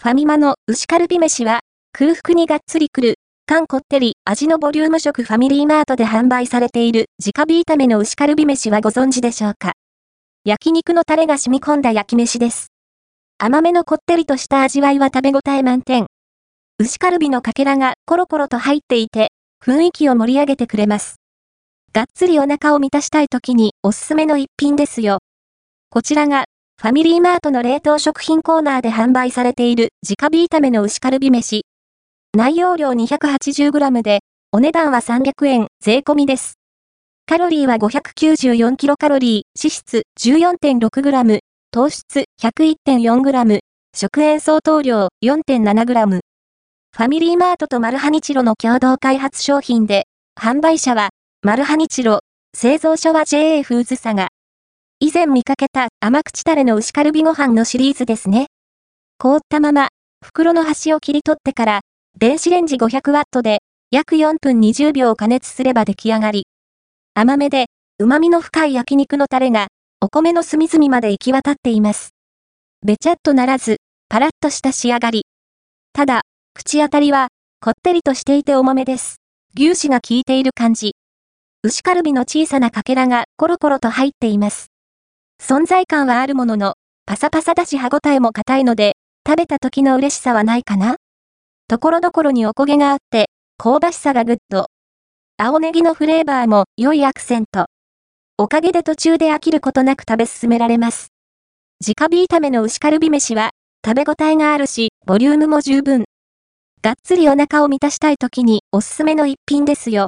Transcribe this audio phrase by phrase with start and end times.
[0.00, 1.58] ファミマの牛カルビ飯は、
[1.90, 3.14] 空腹にがっつりくる、
[3.46, 9.72] 缶こってり、味のボリューム食ファミリーマートで販売されている直火炒めの牛カルビ飯はご存知でしょうか？
[10.44, 12.68] 焼肉のタレが染み込んだ焼き飯です。
[13.38, 16.06] 甘めのこってりとした味わいは食べ応え満点。
[16.78, 21.16] 牛カルビのかけらがコロコロと入っていて、雰囲気を盛り上げてくれます。
[21.92, 25.18] がっつりお腹を満たしたい時におすすめの一品ですよ。
[25.90, 26.44] こちらが
[26.80, 31.62] ファミリーマートの冷凍食品コーナーで販売されている直火炒めの牛カルビ飯。
[32.36, 34.20] 内容量 280g で、
[34.52, 36.54] お値段は300円、税込みです。
[37.26, 41.40] カロリーは594キロカロリー、脂質 14.6g、
[41.72, 43.58] 糖質 101.4g、
[43.96, 46.20] 食塩相当量 4.7g。
[46.20, 50.04] ファミリーマートとマルハニチロの共同開発商品で、
[50.40, 51.08] 販売者は、
[51.42, 52.20] マルハニチロ、
[52.56, 54.28] 製造所は JA フーズサが、
[55.00, 58.48] 以前見かけた甘口タレの牛カルビご飯のシリーズですね。
[59.16, 59.90] 凍ったまま、
[60.26, 61.80] 袋の端を切り取ってから、
[62.18, 63.60] 電子レンジ500ワットで、
[63.92, 66.46] 約4分20秒加熱すれば出来上がり。
[67.14, 67.66] 甘めで、
[68.00, 69.68] 旨味の深い焼肉のタレが、
[70.00, 72.10] お米の隅々まで行き渡っています。
[72.84, 73.76] べちゃっとならず、
[74.08, 75.26] パラッとした仕上がり。
[75.92, 76.22] ただ、
[76.54, 77.28] 口当たりは、
[77.60, 79.18] こってりとしていて重めです。
[79.56, 80.96] 牛脂が効いている感じ。
[81.62, 84.72] 牛カルビの小さなかけらがコロコロと入っています。
[85.50, 86.74] 存在感はあるものの、
[87.06, 90.96] パサパサだし歯ごたえも硬いので、食べた時の嬉しさはないかな？
[91.68, 94.66] ところどころにおこげがあって、香ばしさがグッド。
[95.38, 97.66] 青ネギのフレーバーも良いアクセント。
[98.36, 101.08] おかげで途中で飽きることなく食べ進められます。
[101.80, 106.04] 直火炒めの牛カルビ飯は、食べ応えがあるし、ボリュームも十分。
[106.82, 110.06] がっつりお腹を満たしたい時におすすめの一品ですよ。